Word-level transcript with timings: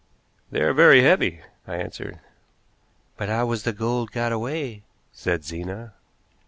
"They 0.49 0.61
are 0.61 0.73
very 0.73 1.03
heavy," 1.03 1.41
I 1.67 1.75
answered. 1.75 2.19
"But 3.17 3.29
how 3.29 3.45
was 3.45 3.61
the 3.65 3.71
gold 3.71 4.09
got 4.11 4.31
away?" 4.31 4.81
said 5.13 5.45
Zena. 5.45 5.93